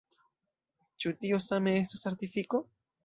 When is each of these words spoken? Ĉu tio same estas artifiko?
Ĉu 1.03 1.13
tio 1.19 1.41
same 1.49 1.75
estas 1.83 2.07
artifiko? 2.13 2.63